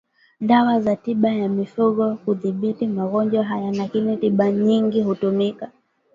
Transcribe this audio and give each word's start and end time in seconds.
dawa 0.39 0.79
za 0.81 0.95
tiba 0.95 1.29
ya 1.29 1.49
mifugo 1.49 2.15
kudhibiti 2.25 2.87
magonjwa 2.87 3.43
haya 3.43 3.71
lakini 3.71 4.17
tiba 4.17 4.51
nyingi 4.51 5.01
hutumika 5.01 5.71